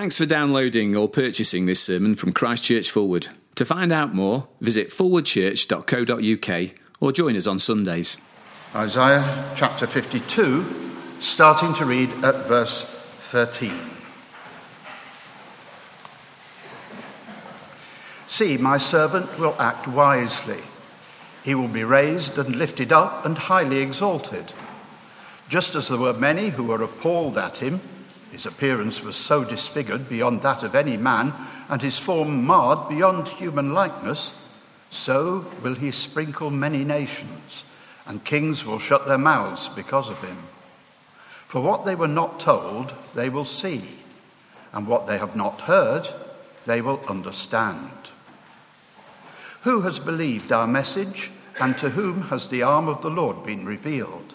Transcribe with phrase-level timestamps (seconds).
[0.00, 3.28] Thanks for downloading or purchasing this sermon from Christchurch Fulwood.
[3.56, 8.16] To find out more, visit fulwoodchurch.co.uk or join us on Sundays.
[8.74, 13.74] Isaiah chapter 52, starting to read at verse 13.
[18.26, 20.62] See, my servant will act wisely.
[21.44, 24.54] He will be raised and lifted up and highly exalted.
[25.50, 27.82] Just as there were many who were appalled at him,
[28.30, 31.34] his appearance was so disfigured beyond that of any man,
[31.68, 34.32] and his form marred beyond human likeness,
[34.90, 37.64] so will he sprinkle many nations,
[38.06, 40.44] and kings will shut their mouths because of him.
[41.46, 43.82] For what they were not told, they will see,
[44.72, 46.08] and what they have not heard,
[46.64, 47.90] they will understand.
[49.62, 53.66] Who has believed our message, and to whom has the arm of the Lord been
[53.66, 54.34] revealed?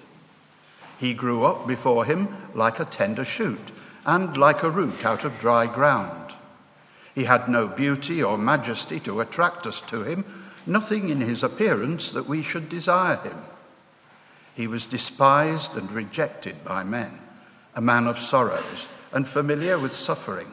[1.00, 3.72] He grew up before him like a tender shoot,
[4.06, 6.34] and like a root out of dry ground.
[7.14, 10.26] He had no beauty or majesty to attract us to him,
[10.68, 13.38] nothing in his appearance that we should desire him.
[14.54, 17.20] He was despised and rejected by men,
[17.74, 20.52] a man of sorrows and familiar with suffering.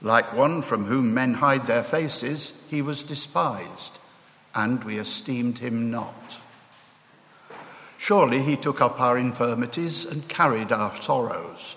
[0.00, 3.98] Like one from whom men hide their faces, he was despised,
[4.54, 6.38] and we esteemed him not.
[7.98, 11.76] Surely he took up our infirmities and carried our sorrows.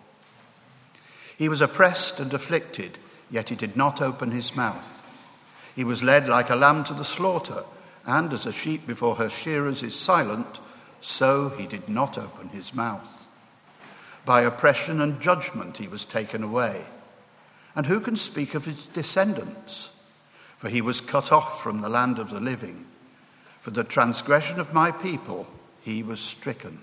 [1.41, 2.99] He was oppressed and afflicted,
[3.31, 5.01] yet he did not open his mouth.
[5.75, 7.63] He was led like a lamb to the slaughter,
[8.05, 10.59] and as a sheep before her shearers is silent,
[10.99, 13.25] so he did not open his mouth.
[14.23, 16.83] By oppression and judgment he was taken away.
[17.75, 19.89] And who can speak of his descendants?
[20.57, 22.85] For he was cut off from the land of the living.
[23.61, 25.47] For the transgression of my people
[25.81, 26.81] he was stricken.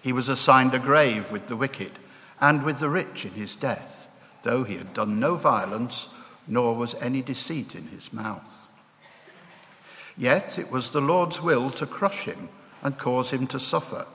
[0.00, 1.98] He was assigned a grave with the wicked
[2.40, 4.08] and with the rich in his death,
[4.42, 6.08] though he had done no violence,
[6.46, 8.68] nor was any deceit in his mouth.
[10.16, 12.48] Yet it was the Lord's will to crush him
[12.82, 14.06] and cause him to suffer.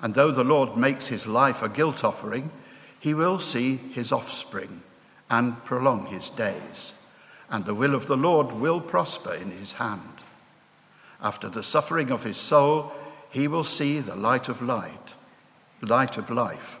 [0.00, 2.50] And though the Lord makes his life a guilt offering,
[2.98, 4.82] he will see his offspring
[5.30, 6.92] and prolong his days.
[7.50, 10.02] And the will of the Lord will prosper in his hand.
[11.22, 12.92] After the suffering of his soul,
[13.30, 15.14] he will see the light of light,
[15.80, 16.80] light of life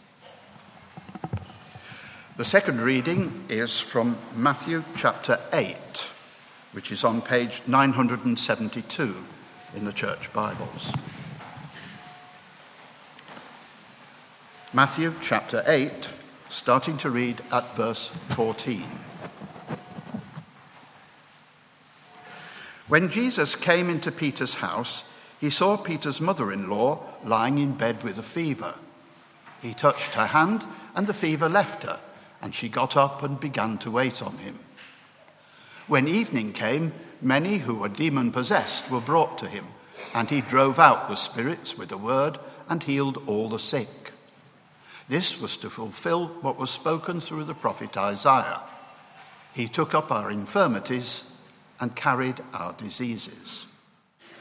[2.41, 5.75] The second reading is from Matthew chapter 8,
[6.71, 9.15] which is on page 972
[9.75, 10.91] in the Church Bibles.
[14.73, 16.09] Matthew chapter 8,
[16.49, 18.87] starting to read at verse 14.
[22.87, 25.03] When Jesus came into Peter's house,
[25.39, 28.73] he saw Peter's mother in law lying in bed with a fever.
[29.61, 30.65] He touched her hand,
[30.95, 31.99] and the fever left her
[32.41, 34.59] and she got up and began to wait on him.
[35.87, 39.67] When evening came, many who were demon possessed were brought to him,
[40.13, 44.13] and he drove out the spirits with a word and healed all the sick.
[45.07, 48.61] This was to fulfill what was spoken through the prophet Isaiah.
[49.53, 51.25] He took up our infirmities
[51.79, 53.65] and carried our diseases.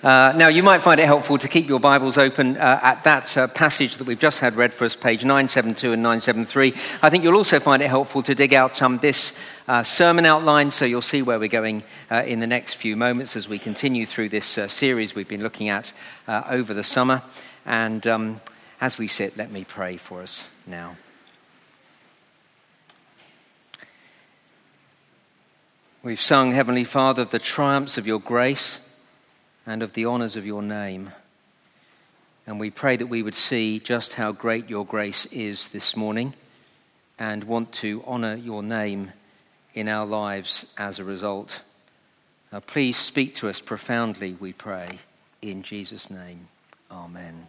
[0.02, 3.36] Uh, now, you might find it helpful to keep your Bibles open uh, at that
[3.36, 6.72] uh, passage that we've just had read for us, page 972 and 973.
[7.02, 9.34] I think you'll also find it helpful to dig out um, this
[9.68, 13.36] uh, sermon outline so you'll see where we're going uh, in the next few moments
[13.36, 15.92] as we continue through this uh, series we've been looking at
[16.26, 17.20] over the summer.
[17.66, 18.40] And um,
[18.80, 20.96] as we sit, let me pray for us now.
[26.02, 28.80] We've sung, Heavenly Father, the triumphs of your grace
[29.70, 31.12] and of the honors of your name.
[32.44, 36.34] And we pray that we would see just how great your grace is this morning
[37.20, 39.12] and want to honor your name
[39.72, 41.60] in our lives as a result.
[42.52, 44.98] Uh, please speak to us profoundly, we pray.
[45.40, 46.48] In Jesus' name,
[46.90, 47.46] amen.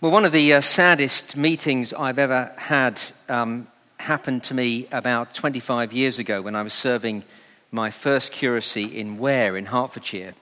[0.00, 3.66] Well, one of the uh, saddest meetings I've ever had um,
[3.98, 7.24] happened to me about 25 years ago when I was serving
[7.72, 10.34] my first curacy in Ware in Hertfordshire.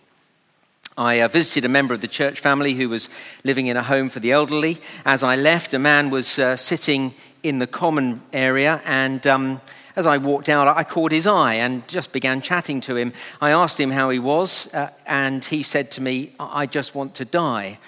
[0.98, 3.08] I uh, visited a member of the church family who was
[3.44, 4.80] living in a home for the elderly.
[5.04, 9.60] As I left, a man was uh, sitting in the common area, and um,
[9.94, 13.12] as I walked out, I caught his eye and just began chatting to him.
[13.40, 17.14] I asked him how he was, uh, and he said to me, I just want
[17.14, 17.78] to die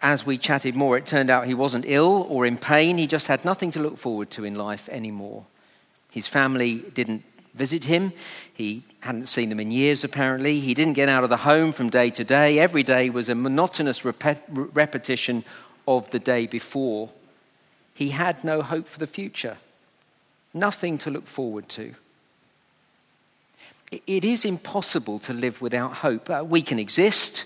[0.00, 2.96] as we chatted more, it turned out he wasn't ill or in pain.
[2.96, 5.44] He just had nothing to look forward to in life anymore.
[6.10, 7.22] His family didn't
[7.54, 8.12] visit him.
[8.52, 10.60] He hadn't seen them in years, apparently.
[10.60, 12.58] He didn't get out of the home from day to day.
[12.58, 15.44] Every day was a monotonous repetition
[15.86, 17.10] of the day before.
[17.94, 19.58] He had no hope for the future,
[20.52, 21.94] nothing to look forward to.
[23.92, 26.28] It is impossible to live without hope.
[26.28, 27.44] Uh, we can exist,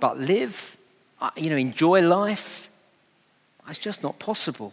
[0.00, 0.76] but live
[1.20, 2.68] uh, you know, enjoy life.
[3.68, 4.72] It's just not possible.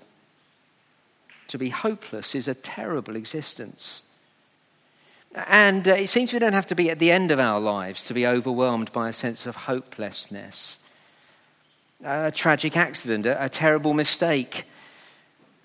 [1.49, 4.01] To be hopeless is a terrible existence.
[5.33, 8.03] And uh, it seems we don't have to be at the end of our lives
[8.03, 10.77] to be overwhelmed by a sense of hopelessness.
[12.03, 14.65] A tragic accident, a, a terrible mistake,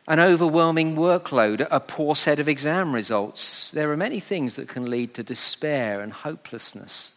[0.07, 3.71] an overwhelming workload, a poor set of exam results.
[3.73, 7.13] There are many things that can lead to despair and hopelessness.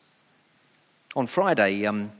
[1.15, 2.11] On Friday, um,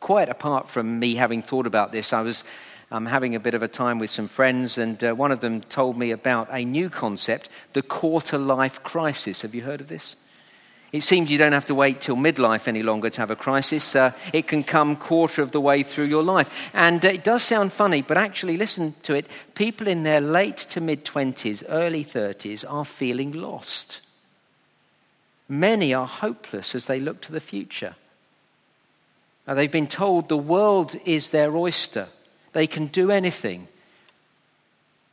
[0.00, 2.42] quite apart from me having thought about this, I was
[2.90, 5.60] um, having a bit of a time with some friends, and uh, one of them
[5.62, 9.42] told me about a new concept, the quarter life crisis.
[9.42, 10.16] Have you heard of this?
[10.92, 13.96] It seems you don't have to wait till midlife any longer to have a crisis.
[13.96, 16.70] Uh, it can come quarter of the way through your life.
[16.72, 19.26] And uh, it does sound funny, but actually, listen to it.
[19.54, 24.00] People in their late to mid 20s, early 30s are feeling lost.
[25.48, 27.94] Many are hopeless as they look to the future.
[29.46, 32.08] Now, they've been told the world is their oyster,
[32.56, 33.68] they can do anything.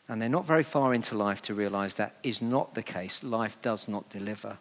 [0.08, 3.22] And they're not very far into life to realize that is not the case.
[3.22, 4.56] Life does not deliver.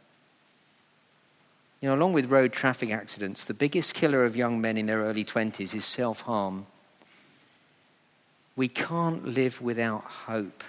[1.80, 5.02] You know, along with road traffic accidents, the biggest killer of young men in their
[5.02, 6.66] early 20s is self harm.
[8.56, 10.64] We can't live without hope.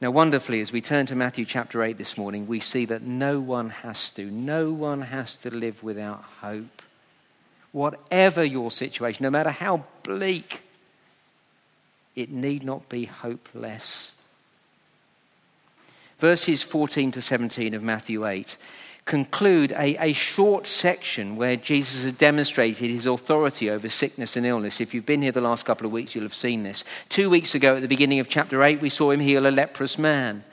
[0.00, 3.40] Now, wonderfully, as we turn to Matthew chapter 8 this morning, we see that no
[3.40, 6.80] one has to, no one has to live without hope
[7.72, 10.62] whatever your situation, no matter how bleak,
[12.16, 14.14] it need not be hopeless.
[16.18, 18.56] Verses 14 to 17 of Matthew 8
[19.06, 24.80] conclude a, a short section where Jesus has demonstrated his authority over sickness and illness.
[24.80, 26.84] If you've been here the last couple of weeks, you'll have seen this.
[27.08, 29.98] Two weeks ago, at the beginning of chapter 8, we saw him heal a leprous
[29.98, 30.44] man.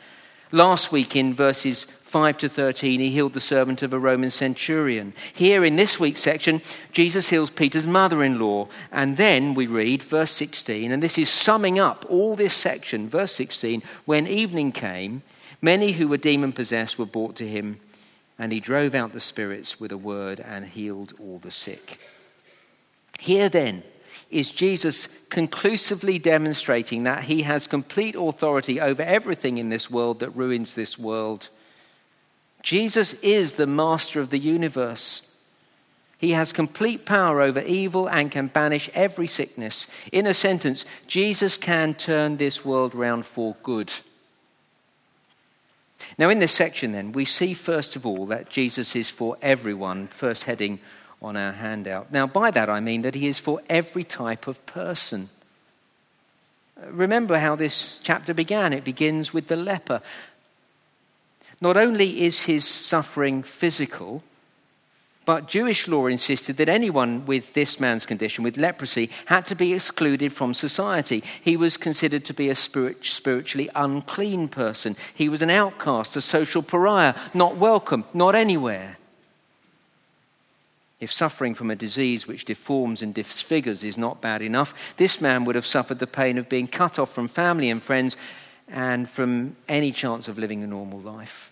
[0.52, 5.12] Last week, in verses 5 to 13, he healed the servant of a Roman centurion.
[5.34, 6.62] Here in this week's section,
[6.94, 8.70] Jesus heals Peter's mother in law.
[8.94, 13.10] And then we read verse 16, and this is summing up all this section.
[13.10, 15.22] Verse 16 When evening came,
[15.62, 17.82] many who were demon possessed were brought to him,
[18.40, 22.00] and he drove out the spirits with a word and healed all the sick.
[23.20, 23.84] Here then,
[24.30, 30.30] is Jesus conclusively demonstrating that he has complete authority over everything in this world that
[30.32, 31.50] ruins this world.
[32.68, 35.22] Jesus is the master of the universe.
[36.18, 39.88] He has complete power over evil and can banish every sickness.
[40.12, 43.94] In a sentence, Jesus can turn this world round for good.
[46.18, 50.08] Now, in this section, then, we see first of all that Jesus is for everyone,
[50.08, 50.80] first heading
[51.22, 52.12] on our handout.
[52.12, 55.30] Now, by that I mean that he is for every type of person.
[56.86, 58.74] Remember how this chapter began.
[58.74, 60.02] It begins with the leper.
[61.60, 64.24] Not only is his suffering physical,
[65.28, 69.74] but Jewish law insisted that anyone with this man's condition, with leprosy, had to be
[69.74, 71.22] excluded from society.
[71.44, 74.96] He was considered to be a spirit, spiritually unclean person.
[75.14, 78.98] He was an outcast, a social pariah, not welcome, not anywhere.
[81.02, 85.44] If suffering from a disease which deforms and disfigures is not bad enough, this man
[85.44, 88.16] would have suffered the pain of being cut off from family and friends
[88.68, 91.52] and from any chance of living a normal life.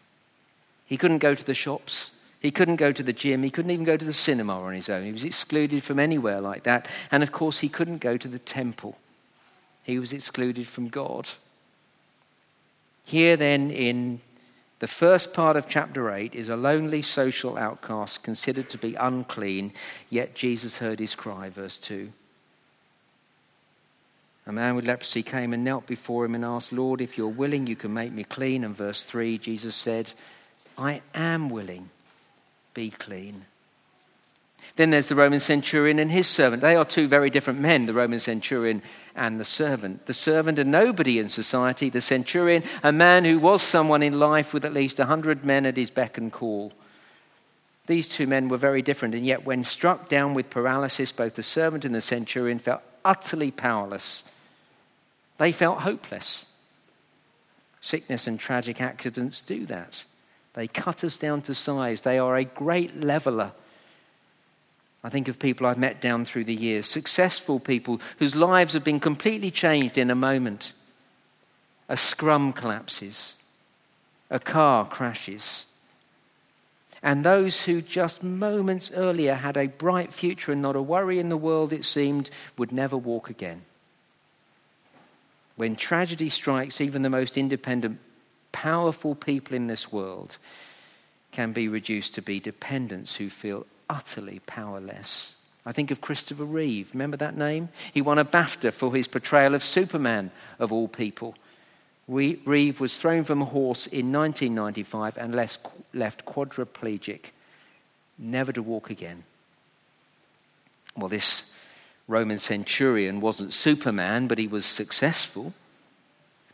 [0.85, 2.11] He couldn't go to the shops.
[2.39, 3.41] He couldn't go to the gym.
[3.43, 5.05] He couldn't even go to the cinema on his own.
[5.05, 6.87] He was excluded from anywhere like that.
[7.11, 8.97] And of course, he couldn't go to the temple.
[9.83, 11.29] He was excluded from God.
[13.03, 14.21] Here, then, in
[14.79, 19.71] the first part of chapter 8 is a lonely social outcast considered to be unclean,
[20.09, 22.09] yet Jesus heard his cry, verse 2.
[24.47, 27.65] A man with leprosy came and knelt before him and asked, Lord, if you're willing,
[27.65, 28.63] you can make me clean.
[28.63, 30.13] And verse 3, Jesus said,
[30.77, 31.89] I am willing,
[32.73, 33.45] be clean.
[34.75, 36.61] Then there's the Roman centurion and his servant.
[36.61, 38.83] They are two very different men, the Roman centurion
[39.15, 40.05] and the servant.
[40.05, 44.53] The servant, a nobody in society, the centurion, a man who was someone in life
[44.53, 46.73] with at least a hundred men at his beck and call.
[47.87, 51.43] These two men were very different, and yet when struck down with paralysis, both the
[51.43, 54.23] servant and the centurion felt utterly powerless
[55.37, 56.45] they felt hopeless.
[57.81, 60.05] Sickness and tragic accidents do that.
[60.53, 62.01] They cut us down to size.
[62.01, 63.51] They are a great leveler.
[65.03, 68.83] I think of people I've met down through the years, successful people whose lives have
[68.83, 70.73] been completely changed in a moment.
[71.87, 73.35] A scrum collapses,
[74.31, 75.65] a car crashes.
[77.03, 81.29] And those who just moments earlier had a bright future and not a worry in
[81.29, 83.61] the world, it seemed, would never walk again.
[85.55, 87.99] When tragedy strikes, even the most independent,
[88.51, 90.37] powerful people in this world
[91.31, 95.35] can be reduced to be dependents who feel utterly powerless.
[95.65, 96.91] I think of Christopher Reeve.
[96.93, 97.69] Remember that name?
[97.93, 101.35] He won a BAFTA for his portrayal of Superman, of all people.
[102.07, 107.31] Reeve was thrown from a horse in 1995 and left quadriplegic,
[108.17, 109.23] never to walk again.
[110.95, 111.45] Well, this
[112.07, 115.53] Roman centurion wasn't Superman, but he was successful.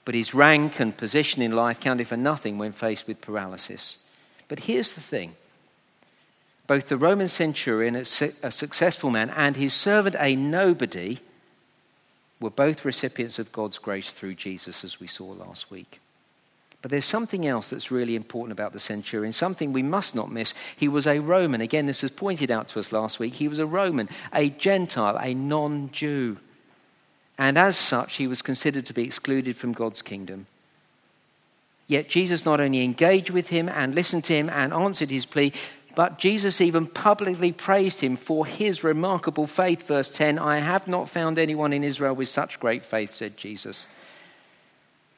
[0.05, 4.00] But his rank and position in life counted for nothing when faced with paralysis.
[4.48, 5.36] But here's the thing
[6.67, 8.05] both the Roman centurion, a
[8.51, 11.20] successful man, and his servant, a nobody,
[12.39, 16.00] were both recipients of God's grace through Jesus, as we saw last week.
[16.81, 20.53] But there's something else that's really important about the centurion, something we must not miss.
[20.75, 21.61] He was a Roman.
[21.61, 23.35] Again, this was pointed out to us last week.
[23.35, 26.38] He was a Roman, a Gentile, a non Jew.
[27.38, 30.47] And as such, he was considered to be excluded from God's kingdom.
[31.88, 35.53] Yet Jesus not only engaged with him and listened to him and answered his plea,
[35.95, 39.85] but Jesus even publicly praised him for his remarkable faith.
[39.85, 43.88] Verse 10 I have not found anyone in Israel with such great faith, said Jesus.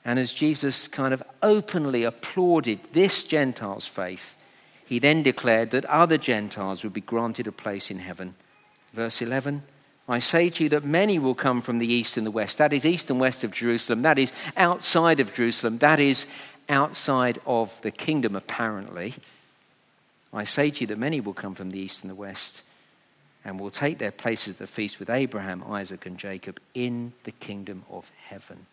[0.06, 4.38] And as Jesus kind of openly applauded this Gentile's faith,
[4.86, 8.36] he then declared that other Gentiles would be granted a place in heaven.
[8.94, 9.64] Verse 11
[10.08, 12.58] I say to you that many will come from the east and the west.
[12.58, 14.02] That is east and west of Jerusalem.
[14.02, 15.78] That is outside of Jerusalem.
[15.78, 16.28] That is
[16.68, 19.14] outside of the kingdom, apparently.
[20.34, 22.64] I say to you that many will come from the east and the west
[23.46, 27.32] and will take their places at the feast with Abraham, Isaac, and Jacob in the
[27.32, 28.66] kingdom of heaven.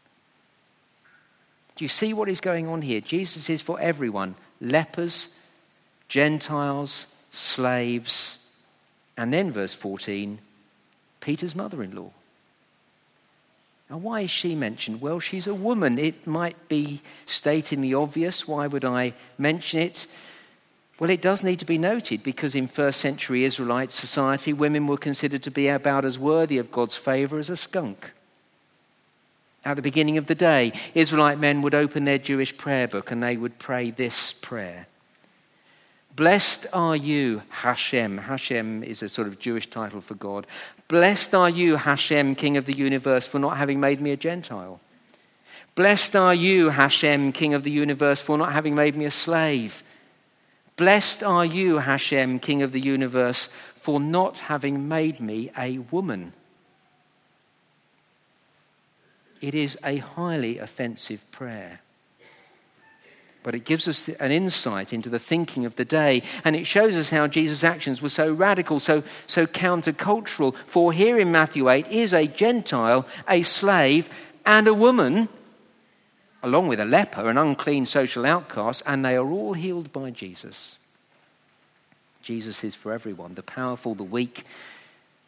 [1.80, 3.00] Do you see what is going on here?
[3.00, 5.30] Jesus is for everyone lepers,
[6.08, 8.36] Gentiles, slaves,
[9.16, 10.40] and then, verse 14,
[11.22, 12.10] Peter's mother in law.
[13.88, 15.00] Now, why is she mentioned?
[15.00, 15.98] Well, she's a woman.
[15.98, 18.46] It might be stating the obvious.
[18.46, 20.06] Why would I mention it?
[20.98, 24.98] Well, it does need to be noted because in first century Israelite society, women were
[24.98, 28.12] considered to be about as worthy of God's favor as a skunk.
[29.64, 33.22] At the beginning of the day, Israelite men would open their Jewish prayer book and
[33.22, 34.86] they would pray this prayer
[36.16, 38.18] Blessed are you, Hashem.
[38.18, 40.46] Hashem is a sort of Jewish title for God.
[40.88, 44.80] Blessed are you, Hashem, King of the universe, for not having made me a Gentile.
[45.76, 49.82] Blessed are you, Hashem, King of the universe, for not having made me a slave.
[50.76, 56.32] Blessed are you, Hashem, King of the universe, for not having made me a woman.
[59.40, 61.80] It is a highly offensive prayer.
[63.42, 66.94] But it gives us an insight into the thinking of the day, and it shows
[66.96, 70.54] us how Jesus' actions were so radical, so, so countercultural.
[70.54, 74.10] For here in Matthew 8 is a Gentile, a slave,
[74.44, 75.30] and a woman,
[76.42, 80.76] along with a leper, an unclean social outcast, and they are all healed by Jesus.
[82.22, 84.44] Jesus is for everyone the powerful, the weak,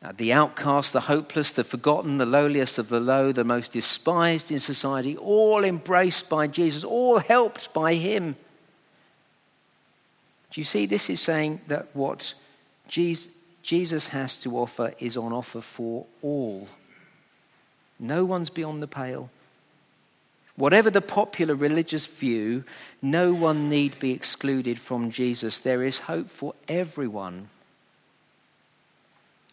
[0.02, 4.50] Uh, the outcast, the hopeless, the forgotten, the lowliest of the low, the most despised
[4.50, 8.34] in society, all embraced by Jesus, all helped by Him.
[10.50, 10.86] Do you see?
[10.86, 12.34] This is saying that what
[12.88, 16.66] Jesus has to offer is on offer for all.
[18.00, 19.30] No one's beyond the pale.
[20.56, 22.64] Whatever the popular religious view,
[23.00, 25.60] no one need be excluded from Jesus.
[25.60, 27.48] There is hope for everyone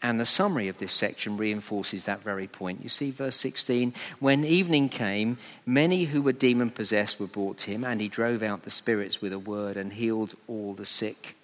[0.01, 2.82] and the summary of this section reinforces that very point.
[2.84, 7.72] You see, verse 16 when evening came, many who were demon possessed were brought to
[7.72, 11.36] him, and he drove out the spirits with a word and healed all the sick.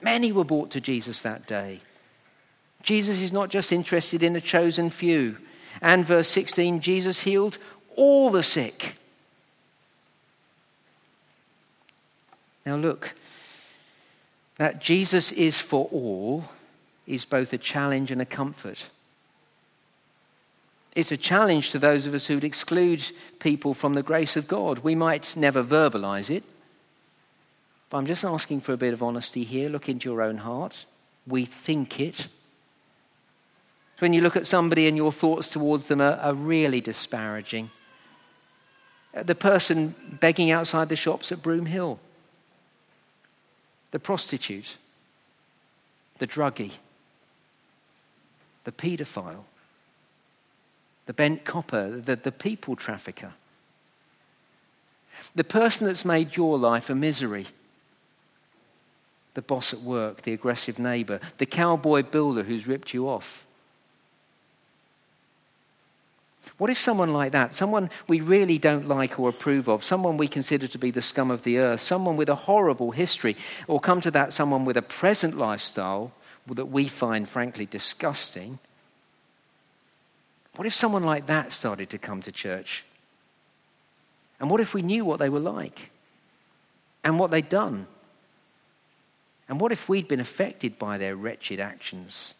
[0.00, 1.80] Many were brought to Jesus that day.
[2.82, 5.38] Jesus is not just interested in a chosen few.
[5.80, 7.58] And verse 16, Jesus healed
[7.96, 8.94] all the sick.
[12.66, 13.14] Now, look,
[14.56, 16.44] that Jesus is for all
[17.06, 18.88] is both a challenge and a comfort.
[20.94, 23.02] It's a challenge to those of us who'd exclude
[23.38, 24.80] people from the grace of God.
[24.80, 26.44] We might never verbalize it,
[27.88, 29.68] but I'm just asking for a bit of honesty here.
[29.68, 30.84] Look into your own heart.
[31.26, 32.28] We think it.
[34.00, 37.70] When you look at somebody and your thoughts towards them are, are really disparaging.
[39.14, 42.00] Uh, the person begging outside the shops at Broom Hill,
[43.92, 44.76] the prostitute,
[46.18, 46.72] the druggie,
[48.64, 49.44] the paedophile,
[51.06, 53.32] the bent copper, the, the people trafficker,
[55.34, 57.46] the person that's made your life a misery,
[59.34, 63.46] the boss at work, the aggressive neighbor, the cowboy builder who's ripped you off.
[66.58, 70.28] What if someone like that, someone we really don't like or approve of, someone we
[70.28, 73.36] consider to be the scum of the earth, someone with a horrible history,
[73.68, 76.12] or come to that, someone with a present lifestyle
[76.46, 78.58] that we find frankly disgusting?
[80.56, 82.84] What if someone like that started to come to church?
[84.40, 85.90] And what if we knew what they were like
[87.04, 87.86] and what they'd done?
[89.48, 92.34] And what if we'd been affected by their wretched actions?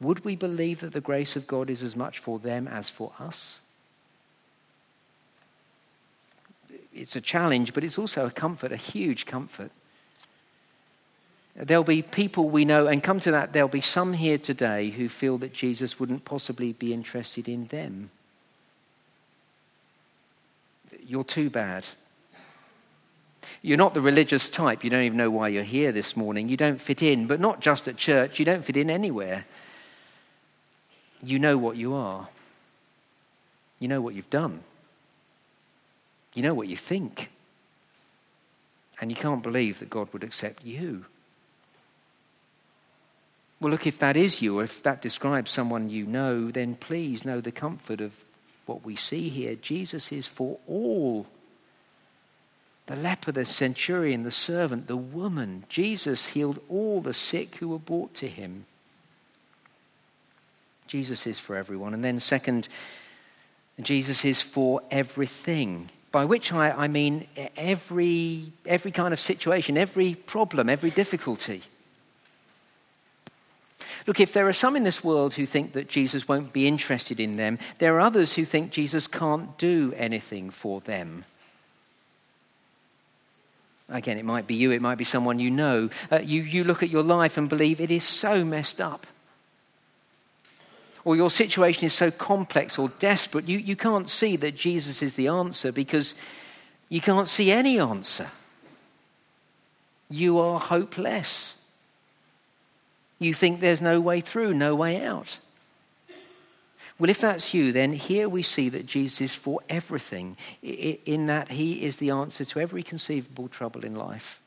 [0.00, 3.12] Would we believe that the grace of God is as much for them as for
[3.18, 3.60] us?
[6.92, 9.72] It's a challenge, but it's also a comfort, a huge comfort.
[11.56, 15.08] There'll be people we know, and come to that, there'll be some here today who
[15.08, 18.10] feel that Jesus wouldn't possibly be interested in them.
[21.06, 21.86] You're too bad.
[23.62, 24.82] You're not the religious type.
[24.82, 26.48] You don't even know why you're here this morning.
[26.48, 29.44] You don't fit in, but not just at church, you don't fit in anywhere.
[31.22, 32.28] You know what you are,
[33.78, 34.60] you know what you've done,
[36.34, 37.30] you know what you think,
[39.00, 41.06] and you can't believe that God would accept you.
[43.60, 47.24] Well, look, if that is you, or if that describes someone you know, then please
[47.24, 48.24] know the comfort of
[48.66, 49.54] what we see here.
[49.54, 51.26] Jesus is for all.
[52.86, 55.64] The leper, the centurion, the servant, the woman.
[55.68, 58.66] Jesus healed all the sick who were brought to him.
[60.86, 61.94] Jesus is for everyone.
[61.94, 62.68] And then, second,
[63.80, 65.88] Jesus is for everything.
[66.12, 71.62] By which I, I mean every, every kind of situation, every problem, every difficulty.
[74.06, 77.18] Look, if there are some in this world who think that Jesus won't be interested
[77.18, 81.24] in them, there are others who think Jesus can't do anything for them.
[83.88, 85.90] Again, it might be you, it might be someone you know.
[86.10, 89.06] Uh, you, you look at your life and believe it is so messed up.
[91.04, 95.16] Or your situation is so complex or desperate, you, you can't see that Jesus is
[95.16, 96.14] the answer because
[96.88, 98.30] you can't see any answer.
[100.08, 101.56] You are hopeless.
[103.24, 105.38] You think there's no way through, no way out.
[106.98, 111.50] Well, if that's you, then here we see that Jesus is for everything, in that
[111.50, 114.40] he is the answer to every conceivable trouble in life.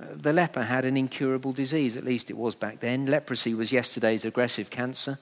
[0.00, 3.06] Uh, the leper had an incurable disease, at least it was back then.
[3.06, 5.18] Leprosy was yesterday's aggressive cancer.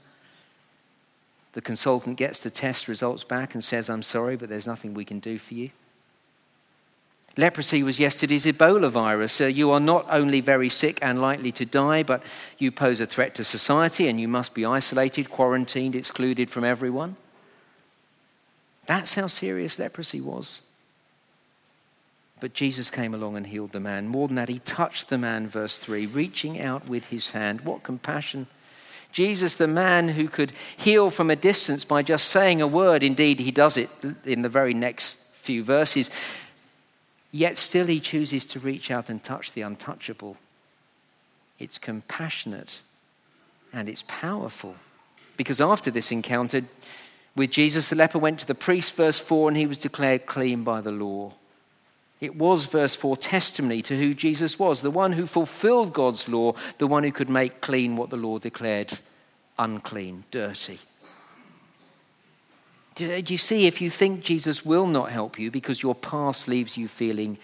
[1.54, 5.04] The consultant gets the test results back and says, I'm sorry, but there's nothing we
[5.04, 5.70] can do for you.
[7.36, 9.40] Leprosy was yesterday's Ebola virus.
[9.40, 12.22] Uh, you are not only very sick and likely to die, but
[12.58, 17.16] you pose a threat to society and you must be isolated, quarantined, excluded from everyone.
[18.86, 20.60] That's how serious leprosy was.
[22.40, 24.08] But Jesus came along and healed the man.
[24.08, 27.62] More than that, he touched the man, verse 3, reaching out with his hand.
[27.62, 28.46] What compassion!
[29.12, 33.40] Jesus, the man who could heal from a distance by just saying a word, indeed,
[33.40, 33.90] he does it
[34.24, 36.10] in the very next few verses.
[37.32, 40.36] Yet still he chooses to reach out and touch the untouchable.
[41.58, 42.82] It's compassionate
[43.72, 44.76] and it's powerful.
[45.38, 46.60] Because after this encounter
[47.34, 50.62] with Jesus, the leper went to the priest, verse 4, and he was declared clean
[50.62, 51.32] by the law.
[52.20, 56.54] It was, verse 4, testimony to who Jesus was, the one who fulfilled God's law,
[56.78, 58.98] the one who could make clean what the law declared
[59.58, 60.78] unclean, dirty.
[62.94, 66.76] Do, you see, if you think Jesus will not help you because your past leaves
[66.76, 67.38] you feeling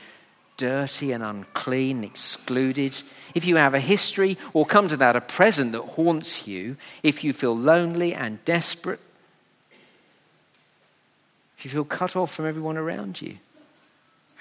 [0.58, 3.00] dirty and unclean, excluded,
[3.34, 7.24] if you have a history or come to that, a present that haunts you, if
[7.24, 9.00] you feel lonely and desperate,
[11.56, 13.38] if you feel cut off from everyone around you,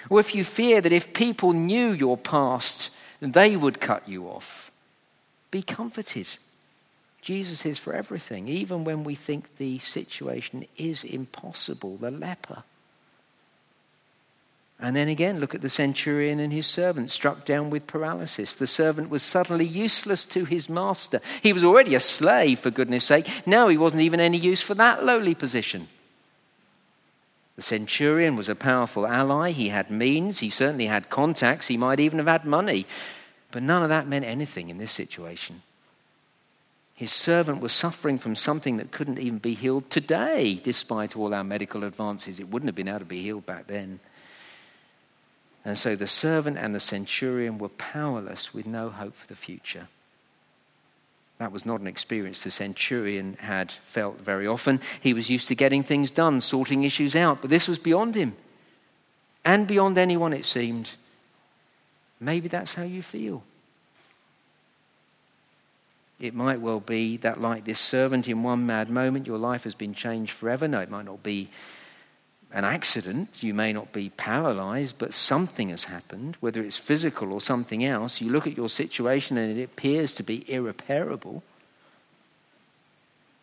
[0.10, 2.90] or if you fear that if people knew your past,
[3.22, 4.72] they would cut you off,
[5.52, 6.28] be comforted.
[7.28, 11.98] Jesus is for everything, even when we think the situation is impossible.
[11.98, 12.64] The leper.
[14.80, 18.56] And then again, look at the centurion and his servant struck down with paralysis.
[18.56, 21.20] The servant was suddenly useless to his master.
[21.44, 23.30] He was already a slave, for goodness sake.
[23.46, 25.90] Now he wasn't even any use for that lowly position.
[27.58, 29.52] The centurion was a powerful ally.
[29.52, 30.40] He had means.
[30.40, 31.68] He certainly had contacts.
[31.68, 32.86] He might even have had money.
[33.52, 35.64] But none of that meant anything in this situation.
[36.98, 41.44] His servant was suffering from something that couldn't even be healed today, despite all our
[41.44, 42.40] medical advances.
[42.40, 44.00] It wouldn't have been able to be healed back then.
[45.64, 49.90] And so the servant and the centurion were powerless with no hope for the future.
[51.38, 54.82] That was not an experience the centurion had felt very often.
[55.00, 58.36] He was used to getting things done, sorting issues out, but this was beyond him
[59.46, 60.96] and beyond anyone, it seemed.
[62.20, 63.44] Maybe that's how you feel.
[66.20, 69.76] It might well be that, like this servant, in one mad moment, your life has
[69.76, 70.68] been changed forever.
[70.68, 71.50] No, it might not be
[72.52, 77.42] an accident, you may not be paralyzed, but something has happened, whether it's physical or
[77.42, 78.22] something else.
[78.22, 81.44] You look at your situation and it appears to be irreparable.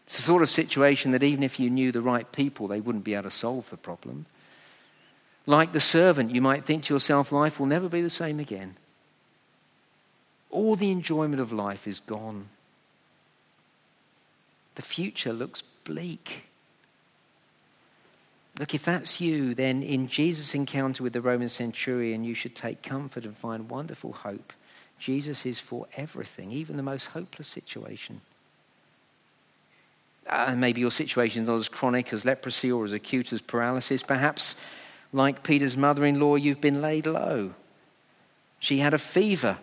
[0.05, 3.05] It's the sort of situation that even if you knew the right people, they wouldn't
[3.05, 4.27] be able to solve the problem.
[5.47, 8.77] Like the servant, you might think to yourself, life will never be the same again.
[10.51, 12.49] All the enjoyment of life is gone.
[14.75, 16.45] The future looks bleak.
[18.59, 22.83] Look, if that's you, then in Jesus' encounter with the Roman centurion, you should take
[22.83, 24.53] comfort and find wonderful hope.
[24.99, 28.21] Jesus is for everything, even the most hopeless situation.
[30.29, 34.03] Uh, maybe your situation is not as chronic as leprosy or as acute as paralysis.
[34.03, 34.57] Perhaps,
[35.13, 37.55] like Peter's mother in law, you've been laid low.
[38.61, 39.59] She had a fever,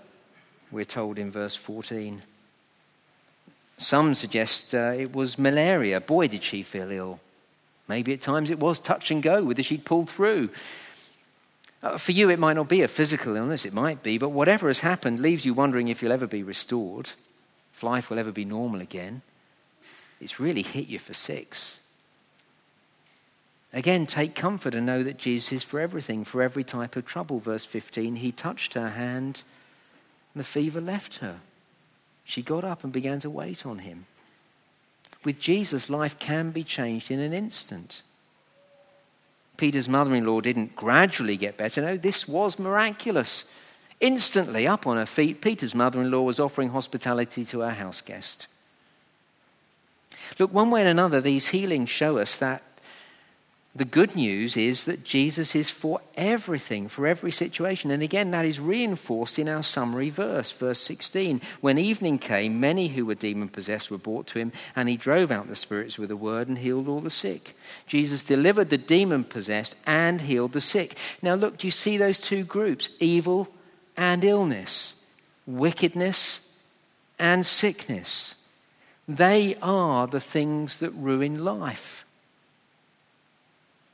[0.70, 2.22] we're told in verse 14.
[3.82, 6.00] Some suggest uh, it was malaria.
[6.00, 7.20] Boy, did she feel ill.
[7.88, 10.50] Maybe at times it was touch and go, whether she'd pulled through.
[11.82, 14.68] Uh, for you, it might not be a physical illness, it might be, but whatever
[14.68, 17.10] has happened leaves you wondering if you'll ever be restored,
[17.74, 19.24] if life will ever be normal again.
[20.22, 21.80] It's really hit you for six.
[23.74, 27.40] Again, take comfort and know that Jesus is for everything, for every type of trouble.
[27.40, 29.42] Verse 15, he touched her hand,
[30.34, 31.40] and the fever left her.
[32.24, 34.06] She got up and began to wait on him.
[35.24, 38.02] With Jesus, life can be changed in an instant.
[39.58, 41.82] Peter's mother in law didn't gradually get better.
[41.82, 43.46] No, this was miraculous.
[44.00, 48.02] Instantly, up on her feet, Peter's mother in law was offering hospitality to her house
[48.02, 48.48] guest.
[50.40, 52.64] Look, one way and another, these healings show us that
[53.74, 57.90] the good news is that Jesus is for everything, for every situation.
[57.90, 61.40] And again, that is reinforced in our summary verse, verse 16.
[61.62, 65.32] When evening came, many who were demon possessed were brought to him, and he drove
[65.32, 67.56] out the spirits with a word and healed all the sick.
[67.88, 70.98] Jesus delivered the demon possessed and healed the sick.
[71.22, 73.48] Now, look, do you see those two groups evil
[73.96, 74.96] and illness,
[75.46, 76.42] wickedness
[77.18, 78.36] and sickness?
[79.08, 82.04] They are the things that ruin life.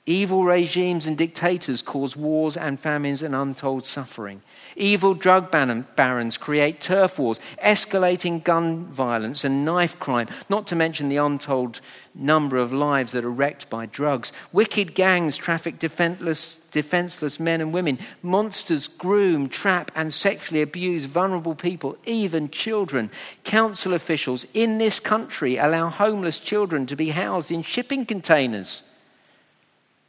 [0.10, 4.42] Evil regimes and dictators cause wars and famines and untold suffering.
[4.78, 11.10] Evil drug barons create turf wars, escalating gun violence and knife crime, not to mention
[11.10, 11.82] the untold
[12.16, 14.32] number of lives that are wrecked by drugs.
[14.54, 18.00] Wicked gangs traffic defenseless, defenseless men and women.
[18.24, 23.12] Monsters groom, trap, and sexually abuse vulnerable people, even children.
[23.44, 28.84] Council officials in this country allow homeless children to be housed in shipping containers.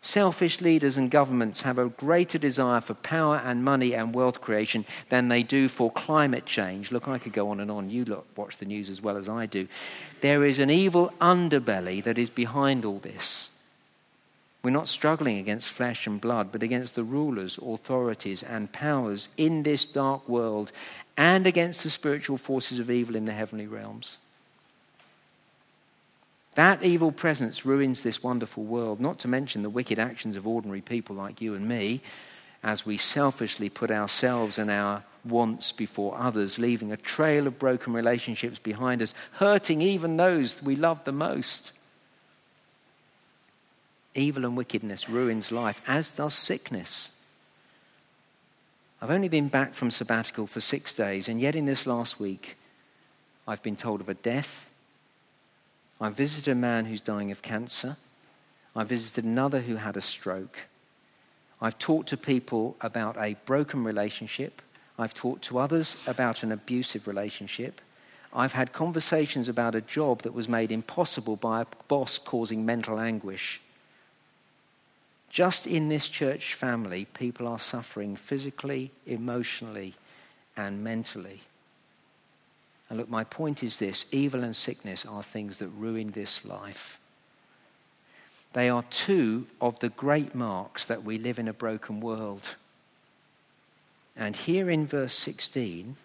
[0.01, 4.85] Selfish leaders and governments have a greater desire for power and money and wealth creation
[5.09, 6.93] than they do for climate change.
[6.93, 7.91] Look, I could go on and on.
[7.91, 9.67] You look, watch the news as well as I do.
[10.21, 13.51] There is an evil underbelly that is behind all this.
[14.63, 19.63] We're not struggling against flesh and blood, but against the rulers, authorities, and powers in
[19.63, 20.73] this dark world
[21.17, 24.19] and against the spiritual forces of evil in the heavenly realms.
[26.59, 30.81] That evil presence ruins this wonderful world, not to mention the wicked actions of ordinary
[30.81, 32.01] people like you and me
[32.65, 37.93] as we selfishly put ourselves and our wants before others, leaving a trail of broken
[37.93, 41.71] relationships behind us, hurting even those we love the most.
[44.17, 47.13] Evil and wickedness ruins life, as does sickness.
[49.01, 52.57] I've only been back from sabbatical for six days, and yet in this last week,
[53.47, 54.68] I've been told of a death
[56.01, 57.97] I visited a man who's dying of cancer.
[58.77, 60.67] I visited another who had a stroke.
[61.61, 64.63] I've talked to people about a broken relationship.
[64.99, 67.81] I've talked to others about an abusive relationship.
[68.33, 73.01] I've had conversations about a job that was made impossible by a boss causing mental
[73.01, 73.61] anguish.
[75.31, 79.95] Just in this church family, people are suffering physically, emotionally,
[80.57, 81.43] and mentally.
[82.89, 86.99] And look, my point is this evil and sickness are things that ruin this life.
[88.55, 92.57] They are two of the great marks that we live in a broken world.
[94.17, 95.97] And here in verse 16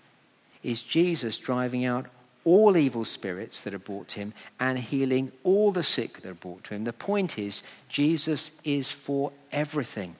[0.62, 2.08] is Jesus driving out
[2.46, 6.34] all evil spirits that are brought to him and healing all the sick that are
[6.34, 6.84] brought to him.
[6.84, 10.16] The point is, Jesus is for everything.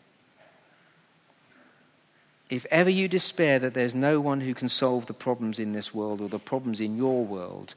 [2.50, 5.94] If ever you despair that there's no one who can solve the problems in this
[5.94, 7.76] world or the problems in your world,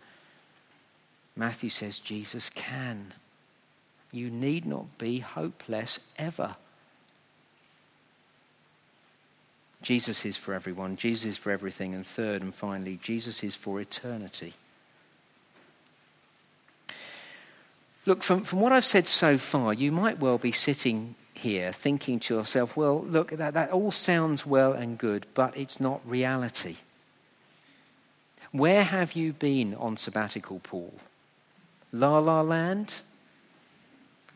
[1.37, 3.14] Matthew says Jesus can.
[4.12, 6.57] You need not be hopeless ever.
[9.83, 13.81] Jesus is for everyone, Jesus is for everything, and third and finally, Jesus is for
[13.81, 14.55] eternity.
[18.07, 22.20] Look, from, from what I've said so far, you might well be sitting here thinking
[22.20, 26.77] to yourself, well, look, that, that all sounds well and good, but it's not reality.
[28.53, 30.94] Where have you been on sabbatical, Paul?
[31.92, 32.96] La La Land?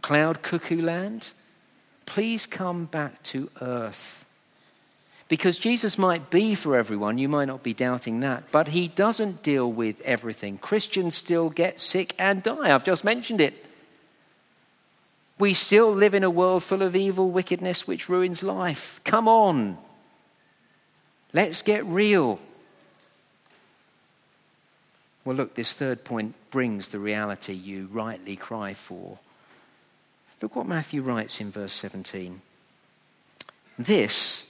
[0.03, 1.31] Cloud Cuckoo Land?
[2.07, 4.27] Please come back to earth.
[5.29, 9.45] Because Jesus might be for everyone, you might not be doubting that, but he doesn't
[9.45, 10.59] deal with everything.
[10.59, 12.75] Christians still get sick and die.
[12.75, 13.65] I've just mentioned it.
[15.40, 19.00] We still live in a world full of evil, wickedness, which ruins life.
[19.05, 19.79] Come on.
[21.33, 22.38] Let's get real.
[25.24, 29.18] Well, look, this third point brings the reality you rightly cry for.
[30.42, 32.42] Look what Matthew writes in verse 17.
[33.79, 34.46] This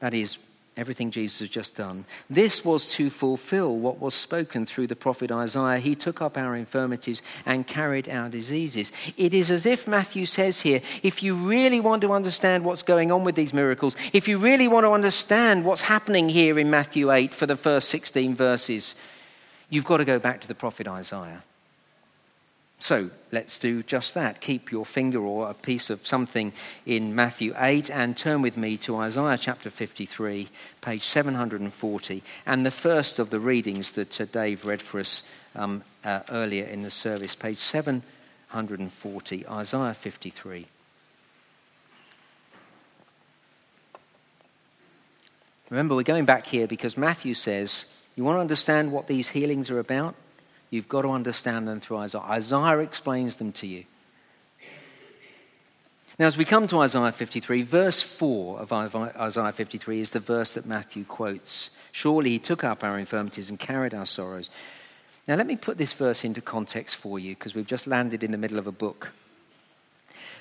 [0.00, 0.38] that is,
[0.76, 2.04] everything Jesus has just done.
[2.28, 5.78] This was to fulfill what was spoken through the prophet Isaiah.
[5.78, 8.90] He took up our infirmities and carried our diseases.
[9.16, 13.12] It is as if Matthew says here if you really want to understand what's going
[13.12, 17.12] on with these miracles, if you really want to understand what's happening here in Matthew
[17.12, 18.94] 8 for the first 16 verses,
[19.70, 21.42] you've got to go back to the prophet Isaiah.
[22.80, 24.40] So let's do just that.
[24.40, 26.52] Keep your finger or a piece of something
[26.84, 30.48] in Matthew 8 and turn with me to Isaiah chapter 53,
[30.82, 35.22] page 740, and the first of the readings that uh, Dave read for us
[35.54, 40.66] um, uh, earlier in the service, page 740, Isaiah 53.
[45.70, 49.70] Remember, we're going back here because Matthew says, You want to understand what these healings
[49.70, 50.14] are about?
[50.70, 52.22] You've got to understand them through Isaiah.
[52.22, 53.84] Isaiah explains them to you.
[56.18, 60.54] Now, as we come to Isaiah 53, verse 4 of Isaiah 53 is the verse
[60.54, 61.70] that Matthew quotes.
[61.90, 64.48] Surely he took up our infirmities and carried our sorrows.
[65.26, 68.30] Now, let me put this verse into context for you because we've just landed in
[68.30, 69.12] the middle of a book.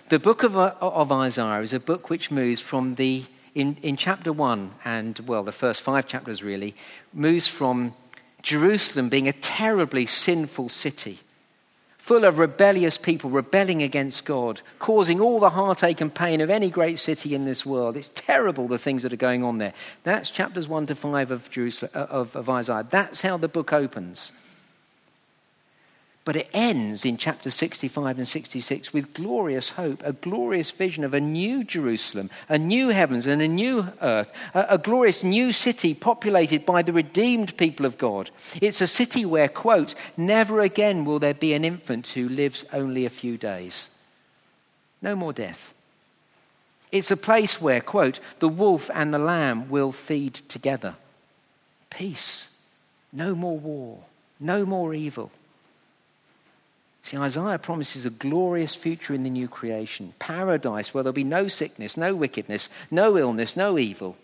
[0.09, 3.23] The book of, uh, of Isaiah is a book which moves from the,
[3.55, 6.75] in, in chapter 1, and well, the first five chapters really,
[7.13, 7.95] moves from
[8.43, 11.19] Jerusalem being a terribly sinful city,
[11.97, 16.69] full of rebellious people rebelling against God, causing all the heartache and pain of any
[16.69, 17.95] great city in this world.
[17.95, 19.73] It's terrible the things that are going on there.
[20.03, 22.85] That's chapters 1 to 5 of, Jerusalem, uh, of, of Isaiah.
[22.87, 24.33] That's how the book opens.
[26.25, 31.13] But it ends in chapter 65 and 66 with glorious hope, a glorious vision of
[31.13, 35.93] a new Jerusalem, a new heavens and a new earth, a, a, glorious new city
[35.93, 38.31] populated by the redeemed people of God.
[38.61, 43.05] It's a city where, quote, never again will there be an infant who lives only
[43.05, 43.89] a few days.
[45.01, 45.73] No more death.
[46.89, 50.95] It's a place where, quote, the wolf and the lamb will feed together.
[51.89, 52.49] Peace.
[53.11, 53.99] No more war.
[54.39, 55.29] No more evil.
[57.03, 61.49] See, Isaiah promises a glorious future in the new creation, paradise where there'll be no
[61.49, 64.15] sickness, no wickedness, no illness, no evil.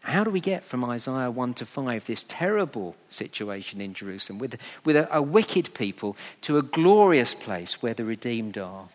[0.00, 4.56] How do we get from Isaiah 1 to 5, this terrible situation in Jerusalem with,
[4.84, 8.86] with a, a wicked people, to a glorious place where the redeemed are?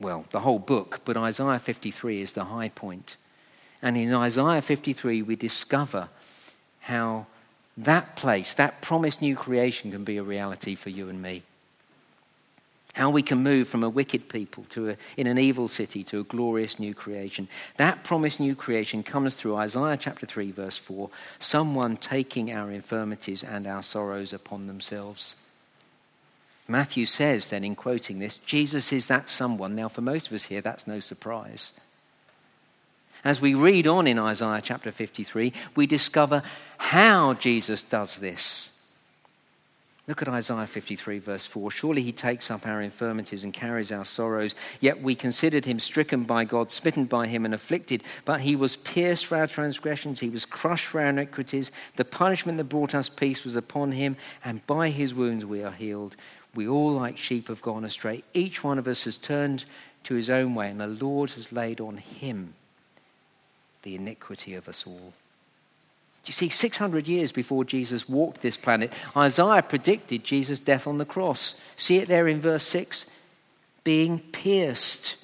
[0.00, 3.16] Well, the whole book, but Isaiah 53 is the high point.
[3.80, 6.08] And in Isaiah 53, we discover
[6.80, 7.26] how
[7.76, 11.42] that place, that promised new creation, can be a reality for you and me.
[12.94, 16.20] How we can move from a wicked people to a, in an evil city to
[16.20, 17.48] a glorious new creation.
[17.76, 21.10] That promised new creation comes through Isaiah chapter 3, verse 4
[21.40, 25.34] someone taking our infirmities and our sorrows upon themselves.
[26.68, 29.74] Matthew says, then, in quoting this, Jesus is that someone.
[29.74, 31.72] Now, for most of us here, that's no surprise.
[33.24, 36.42] As we read on in Isaiah chapter 53, we discover
[36.76, 38.70] how Jesus does this.
[40.06, 41.70] Look at Isaiah 53, verse 4.
[41.70, 44.54] Surely he takes up our infirmities and carries our sorrows.
[44.78, 48.02] Yet we considered him stricken by God, smitten by him, and afflicted.
[48.26, 51.72] But he was pierced for our transgressions, he was crushed for our iniquities.
[51.96, 55.72] The punishment that brought us peace was upon him, and by his wounds we are
[55.72, 56.14] healed.
[56.54, 58.22] We all, like sheep, have gone astray.
[58.34, 59.64] Each one of us has turned
[60.02, 62.52] to his own way, and the Lord has laid on him
[63.84, 65.12] the iniquity of us all.
[66.26, 71.04] You see, 600 years before Jesus walked this planet, Isaiah predicted Jesus' death on the
[71.04, 71.54] cross.
[71.76, 73.06] See it there in verse 6
[73.84, 75.16] being pierced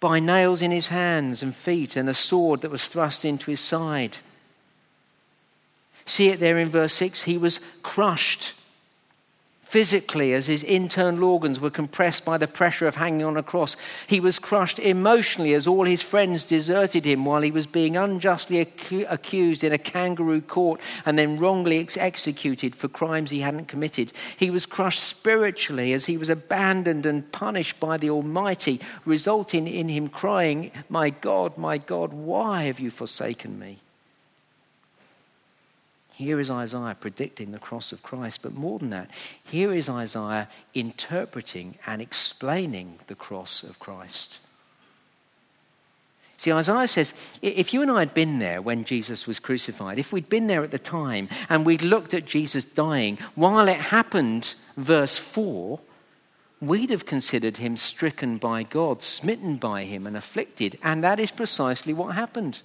[0.00, 3.60] by nails in his hands and feet and a sword that was thrust into his
[3.60, 4.16] side.
[6.06, 8.54] See it there in verse 6 he was crushed
[9.74, 13.76] physically as his internal organs were compressed by the pressure of hanging on a cross.
[14.06, 18.60] He was crushed emotionally as all his friends deserted him while he was being unjustly
[18.60, 24.12] accused in a kangaroo court and then wrongly ex- executed for crimes he hadn't committed.
[24.36, 29.88] He was crushed spiritually as he was abandoned and punished by the Almighty, resulting in
[29.88, 33.80] him crying, My God, my God, why have you forsaken me?
[36.16, 39.10] Here is Isaiah predicting the cross of Christ, but more than that,
[39.42, 44.38] here is Isaiah interpreting and explaining the cross of Christ.
[46.36, 50.12] See, Isaiah says if you and I had been there when Jesus was crucified, if
[50.12, 54.54] we'd been there at the time and we'd looked at Jesus dying, while it happened,
[54.76, 55.80] verse 4,
[56.60, 60.78] we'd have considered him stricken by God, smitten by him, and afflicted.
[60.82, 62.62] And that is precisely what happened.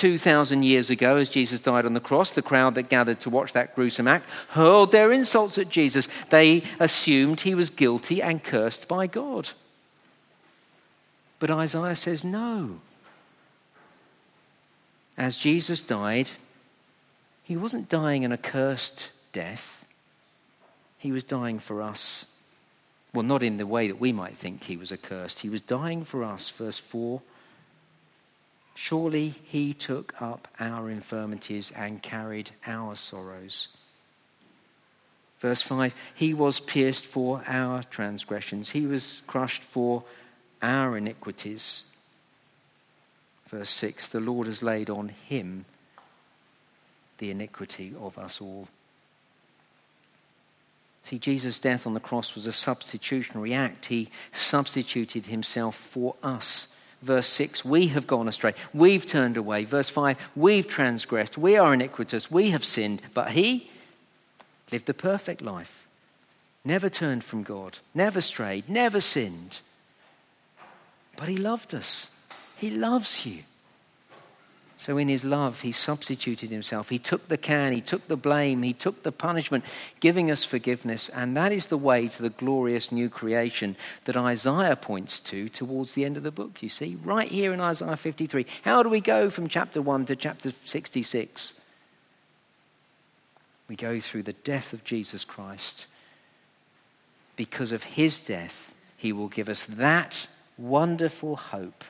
[0.00, 3.52] 2,000 years ago, as Jesus died on the cross, the crowd that gathered to watch
[3.52, 6.08] that gruesome act hurled their insults at Jesus.
[6.30, 9.50] They assumed he was guilty and cursed by God.
[11.38, 12.80] But Isaiah says no.
[15.18, 16.30] As Jesus died,
[17.44, 19.84] he wasn't dying an accursed death,
[20.96, 22.24] he was dying for us.
[23.12, 25.40] Well, not in the way that we might think he was accursed.
[25.40, 27.20] He was dying for us, verse 4.
[28.82, 33.68] Surely he took up our infirmities and carried our sorrows.
[35.38, 40.02] Verse 5 He was pierced for our transgressions, he was crushed for
[40.62, 41.82] our iniquities.
[43.50, 45.66] Verse 6 The Lord has laid on him
[47.18, 48.66] the iniquity of us all.
[51.02, 53.86] See, Jesus' death on the cross was a substitutionary act.
[53.86, 56.68] He substituted himself for us.
[57.02, 58.54] Verse 6, we have gone astray.
[58.74, 59.64] We've turned away.
[59.64, 61.38] Verse 5, we've transgressed.
[61.38, 62.30] We are iniquitous.
[62.30, 63.00] We have sinned.
[63.14, 63.70] But he
[64.70, 65.86] lived the perfect life.
[66.64, 67.78] Never turned from God.
[67.94, 68.68] Never strayed.
[68.68, 69.60] Never sinned.
[71.16, 72.10] But he loved us.
[72.56, 73.44] He loves you.
[74.80, 76.88] So, in his love, he substituted himself.
[76.88, 79.62] He took the can, he took the blame, he took the punishment,
[80.00, 81.10] giving us forgiveness.
[81.10, 85.92] And that is the way to the glorious new creation that Isaiah points to towards
[85.92, 88.46] the end of the book, you see, right here in Isaiah 53.
[88.62, 91.54] How do we go from chapter 1 to chapter 66?
[93.68, 95.84] We go through the death of Jesus Christ.
[97.36, 101.84] Because of his death, he will give us that wonderful hope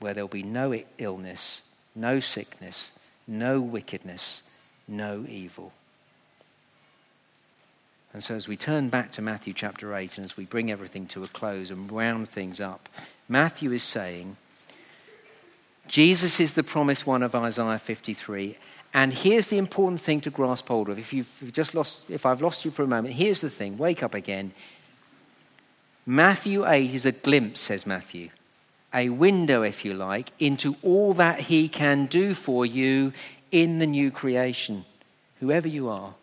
[0.00, 1.60] where there'll be no illness
[1.94, 2.90] no sickness,
[3.26, 4.42] no wickedness,
[4.88, 5.72] no evil.
[8.12, 11.06] And so, as we turn back to Matthew chapter 8 and as we bring everything
[11.08, 12.88] to a close and round things up,
[13.28, 14.36] Matthew is saying,
[15.88, 18.56] Jesus is the promised one of Isaiah 53.
[18.94, 20.98] And here's the important thing to grasp hold of.
[20.98, 24.02] If you've just lost, if I've lost you for a moment, here's the thing wake
[24.02, 24.52] up again.
[26.04, 28.30] Matthew 8 is a glimpse, says Matthew,
[28.94, 33.12] a window, if you like, into all that He can do for you
[33.50, 34.84] in the new creation,
[35.40, 36.14] whoever you are.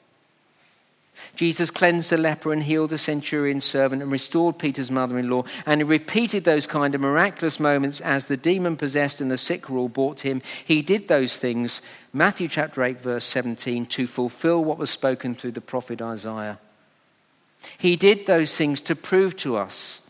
[1.35, 5.43] Jesus cleansed the leper and healed the centurion's servant and restored Peter's mother in law.
[5.65, 9.69] And he repeated those kind of miraculous moments as the demon possessed and the sick
[9.69, 10.41] were all brought to him.
[10.65, 11.81] He did those things,
[12.13, 16.59] Matthew chapter 8, verse 17, to fulfill what was spoken through the prophet Isaiah.
[17.77, 20.01] He did those things to prove to us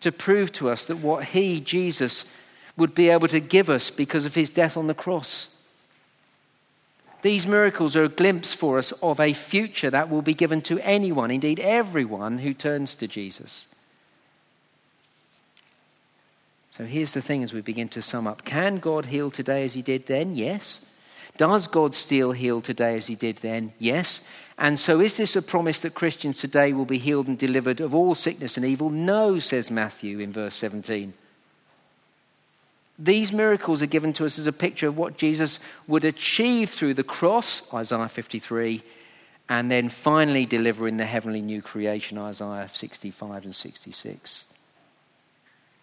[0.00, 2.24] to prove to us that what He, Jesus,
[2.76, 5.48] would be able to give us because of His death on the cross.
[7.22, 10.78] These miracles are a glimpse for us of a future that will be given to
[10.80, 13.66] anyone, indeed everyone, who turns to Jesus.
[16.70, 19.74] So here's the thing as we begin to sum up Can God heal today as
[19.74, 20.36] He did then?
[20.36, 20.80] Yes.
[21.38, 23.72] Does God still heal today as he did then?
[23.78, 24.20] Yes.
[24.58, 27.94] And so, is this a promise that Christians today will be healed and delivered of
[27.94, 28.90] all sickness and evil?
[28.90, 31.14] No, says Matthew in verse 17.
[32.98, 36.94] These miracles are given to us as a picture of what Jesus would achieve through
[36.94, 38.82] the cross, Isaiah 53,
[39.48, 44.46] and then finally deliver in the heavenly new creation, Isaiah 65 and 66.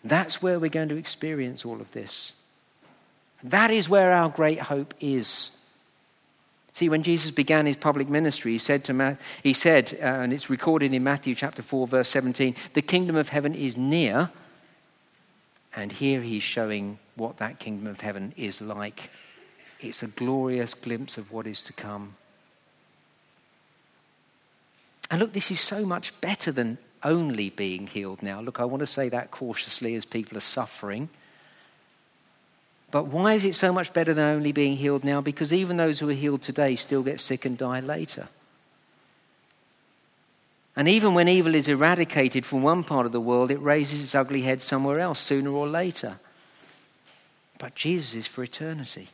[0.04, 2.34] That's where we're going to experience all of this.
[3.44, 5.52] That is where our great hope is.
[6.74, 10.34] See, when Jesus began his public ministry, he said, to Ma- he said uh, and
[10.34, 14.30] it's recorded in Matthew chapter 4, verse 17, the kingdom of heaven is near.
[15.76, 19.10] And here he's showing what that kingdom of heaven is like.
[19.80, 22.16] It's a glorious glimpse of what is to come.
[25.12, 28.42] And look, this is so much better than only being healed now.
[28.42, 31.10] Look, I want to say that cautiously as people are suffering.
[32.96, 35.20] But why is it so much better than only being healed now?
[35.20, 38.30] Because even those who are healed today still get sick and die later.
[40.78, 44.16] And even when evil is eradicated from one part of the world, it raises its
[44.16, 46.20] ugly head somewhere else sooner or later.
[47.60, 49.10] But Jesus is for eternity.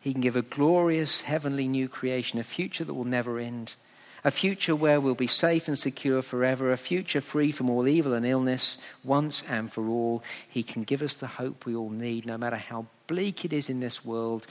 [0.00, 3.76] He can give a glorious heavenly new creation, a future that will never end,
[4.24, 8.14] a future where we'll be safe and secure forever, a future free from all evil
[8.14, 10.22] and illness once and for all.
[10.48, 13.68] He can give us the hope we all need, no matter how bleak it is
[13.68, 14.46] in this world.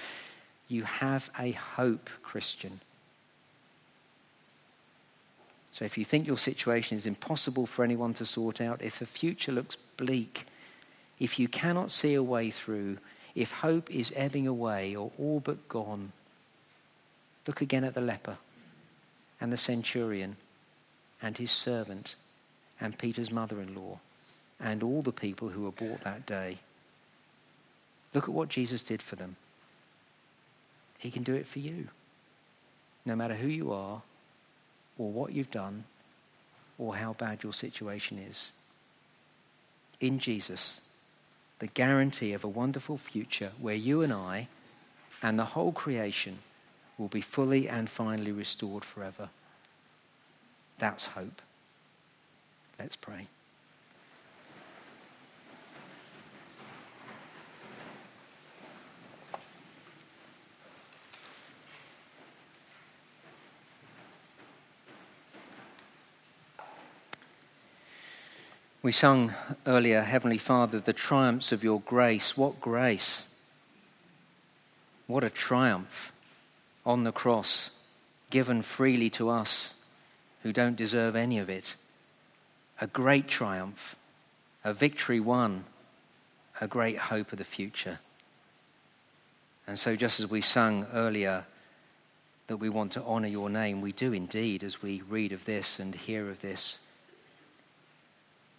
[0.68, 2.80] You have a hope, Christian.
[5.74, 9.06] So if you think your situation is impossible for anyone to sort out, if the
[9.06, 10.48] future looks bleak,
[11.20, 12.98] if you cannot see a way through,
[13.36, 16.14] if hope is ebbing away or all but gone,
[17.46, 18.38] look again at the leper
[19.40, 20.38] and the centurion
[21.22, 22.16] and his servant
[22.80, 24.00] and Peter's mother in law
[24.60, 26.58] and all the people who were brought that day.
[28.14, 29.36] Look at what Jesus did for them.
[30.98, 31.90] He can do it for you,
[33.06, 34.02] no matter who you are
[34.98, 35.84] or what you've done
[36.78, 38.52] or how bad your situation is.
[40.00, 40.82] In Jesus,
[41.60, 44.48] the guarantee of a wonderful future where you and I
[45.22, 46.40] and the whole creation
[46.98, 49.30] will be fully and finally restored forever.
[50.78, 51.42] That's hope.
[52.80, 53.28] Let's pray.
[68.82, 69.34] We sung
[69.66, 72.38] earlier, Heavenly Father, the triumphs of your grace.
[72.38, 73.28] What grace!
[75.08, 76.12] What a triumph
[76.86, 77.72] on the cross,
[78.30, 79.74] given freely to us
[80.44, 81.76] who don't deserve any of it.
[82.80, 83.96] A great triumph,
[84.64, 85.64] a victory won,
[86.62, 88.00] a great hope of the future.
[89.68, 91.46] And so, just as we sung earlier
[92.48, 95.80] that we want to honor your name, we do indeed as we read of this
[95.80, 96.80] and hear of this.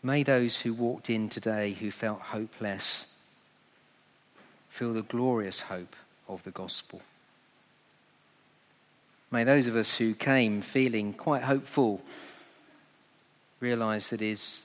[0.03, 3.07] May those who walked in today who felt hopeless
[4.68, 5.95] feel the glorious hope
[6.29, 7.01] of the gospel.
[9.31, 12.01] May those of us who came feeling quite hopeful
[13.61, 14.64] realize that it is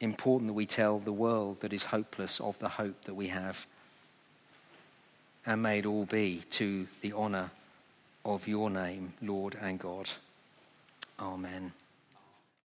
[0.00, 3.66] important that we tell the world that is hopeless of the hope that we have.
[5.46, 7.50] And may it all be to the honour
[8.24, 10.10] of your name, Lord and God.
[11.20, 11.72] Amen.